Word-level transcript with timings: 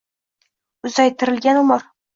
Uzaytirilgan 0.89 1.63
umr 1.65 1.89